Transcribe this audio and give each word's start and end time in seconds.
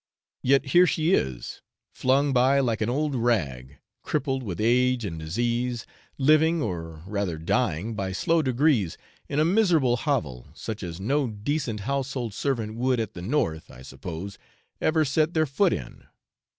Yet 0.41 0.65
here 0.73 0.87
she 0.87 1.13
is, 1.13 1.61
flung 1.93 2.33
by 2.33 2.59
like 2.59 2.81
an 2.81 2.89
old 2.89 3.13
rag, 3.13 3.77
crippled 4.01 4.41
with 4.41 4.59
age 4.59 5.05
and 5.05 5.19
disease, 5.19 5.85
living, 6.17 6.59
or 6.59 7.03
rather 7.05 7.37
dying 7.37 7.93
by 7.93 8.11
slow 8.11 8.41
degrees 8.41 8.97
in 9.29 9.39
a 9.39 9.45
miserable 9.45 9.97
hovel, 9.97 10.47
such 10.55 10.81
as 10.81 10.99
no 10.99 11.27
decent 11.27 11.81
household 11.81 12.33
servant 12.33 12.73
would 12.77 12.99
at 12.99 13.13
the 13.13 13.21
North, 13.21 13.69
I 13.69 13.83
suppose, 13.83 14.39
ever 14.81 15.05
set 15.05 15.35
their 15.35 15.45
foot 15.45 15.71
in. 15.71 16.07